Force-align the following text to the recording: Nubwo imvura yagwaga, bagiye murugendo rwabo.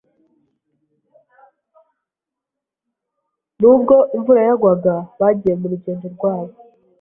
Nubwo 3.59 3.95
imvura 4.15 4.41
yagwaga, 4.47 4.95
bagiye 5.19 5.53
murugendo 5.61 6.05
rwabo. 6.15 6.53